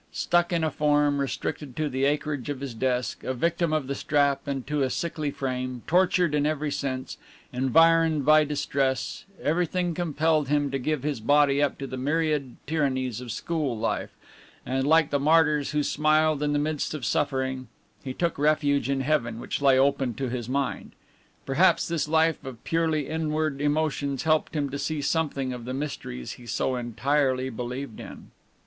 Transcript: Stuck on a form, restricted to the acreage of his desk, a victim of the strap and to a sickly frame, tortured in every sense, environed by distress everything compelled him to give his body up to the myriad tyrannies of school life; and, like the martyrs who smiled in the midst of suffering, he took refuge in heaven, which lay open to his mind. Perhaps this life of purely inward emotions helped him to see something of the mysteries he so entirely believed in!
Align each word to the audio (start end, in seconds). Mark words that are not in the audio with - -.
Stuck 0.11 0.51
on 0.51 0.63
a 0.63 0.71
form, 0.71 1.19
restricted 1.21 1.75
to 1.75 1.87
the 1.87 2.05
acreage 2.05 2.49
of 2.49 2.59
his 2.59 2.73
desk, 2.73 3.23
a 3.23 3.35
victim 3.35 3.71
of 3.71 3.85
the 3.85 3.93
strap 3.93 4.47
and 4.47 4.65
to 4.65 4.81
a 4.81 4.89
sickly 4.89 5.29
frame, 5.29 5.83
tortured 5.85 6.33
in 6.33 6.47
every 6.47 6.71
sense, 6.71 7.19
environed 7.53 8.25
by 8.25 8.43
distress 8.43 9.25
everything 9.43 9.93
compelled 9.93 10.47
him 10.47 10.71
to 10.71 10.79
give 10.79 11.03
his 11.03 11.19
body 11.19 11.61
up 11.61 11.77
to 11.77 11.85
the 11.85 11.97
myriad 11.97 12.55
tyrannies 12.65 13.21
of 13.21 13.31
school 13.31 13.77
life; 13.77 14.09
and, 14.65 14.87
like 14.87 15.11
the 15.11 15.19
martyrs 15.19 15.69
who 15.69 15.83
smiled 15.83 16.41
in 16.41 16.51
the 16.51 16.57
midst 16.57 16.95
of 16.95 17.05
suffering, 17.05 17.67
he 18.03 18.11
took 18.11 18.39
refuge 18.39 18.89
in 18.89 19.01
heaven, 19.01 19.39
which 19.39 19.61
lay 19.61 19.77
open 19.77 20.15
to 20.15 20.29
his 20.29 20.49
mind. 20.49 20.93
Perhaps 21.45 21.87
this 21.87 22.07
life 22.07 22.43
of 22.43 22.63
purely 22.63 23.07
inward 23.07 23.61
emotions 23.61 24.23
helped 24.23 24.55
him 24.55 24.67
to 24.71 24.79
see 24.79 24.99
something 24.99 25.53
of 25.53 25.65
the 25.65 25.75
mysteries 25.75 26.31
he 26.31 26.47
so 26.47 26.75
entirely 26.75 27.51
believed 27.51 27.99
in! 27.99 28.31